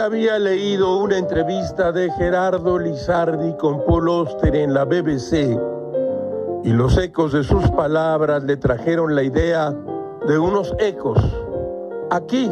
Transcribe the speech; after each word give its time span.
había 0.00 0.38
leído 0.38 0.96
una 0.96 1.18
entrevista 1.18 1.92
de 1.92 2.10
Gerardo 2.12 2.78
Lizardi 2.78 3.54
con 3.58 3.84
Paul 3.84 4.08
Oster 4.08 4.56
en 4.56 4.72
la 4.72 4.84
BBC 4.84 5.58
y 6.64 6.70
los 6.72 6.96
ecos 6.96 7.32
de 7.32 7.44
sus 7.44 7.70
palabras 7.72 8.42
le 8.44 8.56
trajeron 8.56 9.14
la 9.14 9.22
idea 9.22 9.74
de 10.26 10.38
unos 10.38 10.74
ecos. 10.78 11.18
Aquí, 12.10 12.50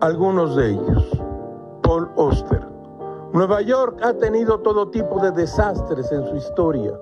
algunos 0.00 0.56
de 0.56 0.70
ellos. 0.70 1.06
Paul 1.82 2.10
Oster. 2.16 2.62
Nueva 3.34 3.60
York 3.60 4.00
ha 4.02 4.14
tenido 4.14 4.60
todo 4.60 4.88
tipo 4.88 5.20
de 5.20 5.32
desastres 5.32 6.10
en 6.12 6.26
su 6.28 6.36
historia. 6.36 6.92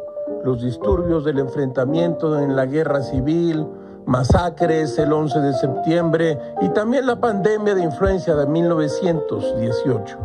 Los 0.45 0.63
disturbios 0.63 1.25
del 1.25 1.39
enfrentamiento 1.39 2.37
en 2.39 2.57
la 2.57 2.67
guerra 2.67 3.01
civil, 3.03 3.67
masacres 4.07 4.99
el 4.99 5.13
11 5.13 5.41
de 5.41 5.53
septiembre 5.55 6.39
y 6.61 6.69
también 6.71 7.07
la 7.07 7.21
pandemia 7.21 7.75
de 7.75 7.83
influencia 7.83 8.35
de 8.35 8.47
1918. 8.47 10.19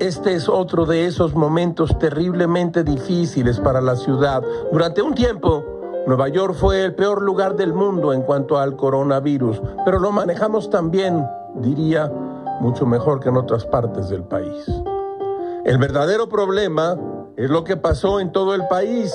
Este 0.00 0.34
es 0.34 0.48
otro 0.48 0.86
de 0.86 1.04
esos 1.06 1.34
momentos 1.34 1.98
terriblemente 1.98 2.82
difíciles 2.82 3.60
para 3.60 3.82
la 3.82 3.96
ciudad. 3.96 4.42
Durante 4.72 5.02
un 5.02 5.14
tiempo, 5.14 5.62
Nueva 6.06 6.28
York 6.28 6.54
fue 6.54 6.84
el 6.84 6.94
peor 6.94 7.20
lugar 7.20 7.54
del 7.54 7.74
mundo 7.74 8.14
en 8.14 8.22
cuanto 8.22 8.58
al 8.58 8.76
coronavirus, 8.76 9.60
pero 9.84 9.98
lo 9.98 10.10
manejamos 10.10 10.70
también, 10.70 11.26
diría, 11.56 12.10
mucho 12.60 12.86
mejor 12.86 13.20
que 13.20 13.28
en 13.28 13.36
otras 13.36 13.66
partes 13.66 14.08
del 14.08 14.24
país. 14.24 14.64
El 15.64 15.76
verdadero 15.76 16.28
problema 16.28 16.96
es 17.36 17.50
lo 17.50 17.64
que 17.64 17.76
pasó 17.76 18.20
en 18.20 18.32
todo 18.32 18.54
el 18.54 18.66
país. 18.68 19.14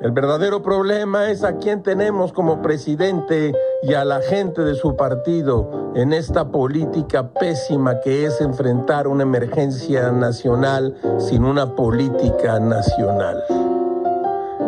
El 0.00 0.12
verdadero 0.12 0.62
problema 0.62 1.28
es 1.28 1.42
a 1.42 1.56
quién 1.56 1.82
tenemos 1.82 2.32
como 2.32 2.62
presidente 2.62 3.52
y 3.82 3.94
a 3.94 4.04
la 4.04 4.20
gente 4.20 4.62
de 4.62 4.76
su 4.76 4.94
partido 4.94 5.92
en 5.96 6.12
esta 6.12 6.52
política 6.52 7.32
pésima 7.32 8.00
que 8.00 8.24
es 8.24 8.40
enfrentar 8.40 9.08
una 9.08 9.24
emergencia 9.24 10.12
nacional 10.12 10.96
sin 11.18 11.44
una 11.44 11.74
política 11.74 12.60
nacional. 12.60 13.42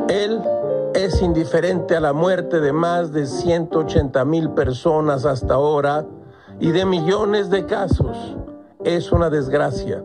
Él 0.08 0.42
es 0.94 1.22
indiferente 1.22 1.94
a 1.94 2.00
la 2.00 2.12
muerte 2.12 2.58
de 2.58 2.72
más 2.72 3.12
de 3.12 3.26
180 3.26 4.24
mil 4.24 4.50
personas 4.50 5.24
hasta 5.26 5.54
ahora 5.54 6.06
y 6.58 6.72
de 6.72 6.84
millones 6.84 7.50
de 7.50 7.66
casos. 7.66 8.36
Es 8.82 9.12
una 9.12 9.30
desgracia. 9.30 10.02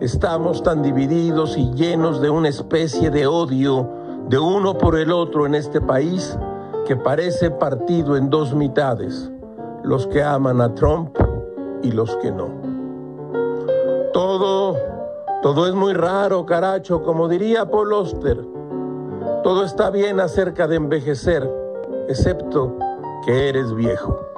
Estamos 0.00 0.64
tan 0.64 0.82
divididos 0.82 1.56
y 1.56 1.70
llenos 1.74 2.20
de 2.20 2.30
una 2.30 2.48
especie 2.48 3.10
de 3.10 3.28
odio 3.28 4.02
de 4.28 4.38
uno 4.38 4.76
por 4.78 4.98
el 4.98 5.12
otro 5.12 5.46
en 5.46 5.54
este 5.54 5.80
país 5.80 6.38
que 6.86 6.96
parece 6.96 7.50
partido 7.50 8.16
en 8.16 8.30
dos 8.30 8.54
mitades, 8.54 9.30
los 9.82 10.06
que 10.06 10.22
aman 10.22 10.60
a 10.60 10.74
Trump 10.74 11.16
y 11.82 11.92
los 11.92 12.16
que 12.16 12.30
no. 12.30 12.48
Todo, 14.12 14.76
todo 15.42 15.66
es 15.66 15.74
muy 15.74 15.92
raro, 15.92 16.46
caracho, 16.46 17.02
como 17.02 17.28
diría 17.28 17.70
Paul 17.70 17.92
Oster. 17.92 18.44
Todo 19.42 19.64
está 19.64 19.90
bien 19.90 20.20
acerca 20.20 20.66
de 20.66 20.76
envejecer, 20.76 21.50
excepto 22.08 22.76
que 23.24 23.48
eres 23.48 23.74
viejo. 23.74 24.33